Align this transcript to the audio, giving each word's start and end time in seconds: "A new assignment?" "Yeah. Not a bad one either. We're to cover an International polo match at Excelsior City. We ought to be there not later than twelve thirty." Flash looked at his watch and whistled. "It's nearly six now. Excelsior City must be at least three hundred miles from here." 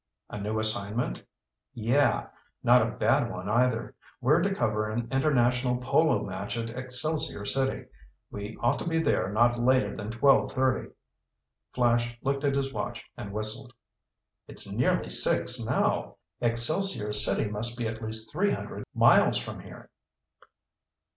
"A 0.31 0.39
new 0.39 0.57
assignment?" 0.57 1.21
"Yeah. 1.75 2.29
Not 2.63 2.81
a 2.81 2.89
bad 2.89 3.29
one 3.31 3.47
either. 3.47 3.93
We're 4.19 4.41
to 4.41 4.51
cover 4.55 4.89
an 4.89 5.07
International 5.11 5.77
polo 5.77 6.23
match 6.25 6.57
at 6.57 6.71
Excelsior 6.71 7.45
City. 7.45 7.85
We 8.31 8.57
ought 8.61 8.79
to 8.79 8.87
be 8.87 8.97
there 8.97 9.31
not 9.31 9.59
later 9.59 9.95
than 9.95 10.09
twelve 10.09 10.53
thirty." 10.53 10.89
Flash 11.75 12.17
looked 12.23 12.43
at 12.43 12.55
his 12.55 12.73
watch 12.73 13.05
and 13.15 13.31
whistled. 13.31 13.73
"It's 14.47 14.71
nearly 14.71 15.09
six 15.09 15.63
now. 15.63 16.15
Excelsior 16.41 17.13
City 17.13 17.45
must 17.47 17.77
be 17.77 17.87
at 17.87 18.01
least 18.01 18.31
three 18.33 18.49
hundred 18.49 18.83
miles 18.95 19.37
from 19.37 19.59
here." 19.59 19.91